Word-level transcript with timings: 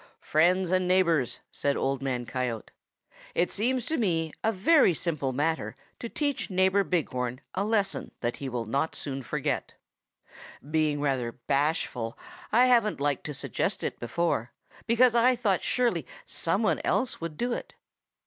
"'Friends 0.19 0.71
and 0.71 0.87
neighbors,' 0.87 1.41
said 1.51 1.77
Old 1.77 2.01
Man 2.01 2.25
Coyote, 2.25 2.71
'it 3.35 3.51
seems 3.51 3.85
to 3.85 3.97
me 3.97 4.33
a 4.43 4.51
very 4.51 4.95
simple 4.95 5.31
matter 5.31 5.75
to 5.99 6.09
teach 6.09 6.49
Neighbor 6.49 6.83
Big 6.83 7.09
Horn 7.09 7.39
a 7.53 7.63
lesson 7.63 8.09
that 8.21 8.37
he 8.37 8.49
will 8.49 8.65
not 8.65 8.95
soon 8.95 9.21
forget. 9.21 9.75
Being 10.67 11.01
rather 11.01 11.33
bashful, 11.33 12.17
I 12.51 12.65
haven't 12.65 12.99
liked 12.99 13.25
to 13.25 13.33
suggest 13.35 13.83
it 13.83 13.99
before, 13.99 14.53
because 14.87 15.13
I 15.13 15.35
thought 15.35 15.61
surely 15.61 16.07
some 16.25 16.63
one 16.63 16.81
else 16.83 17.21
would 17.21 17.37
do 17.37 17.53
it. 17.53 17.75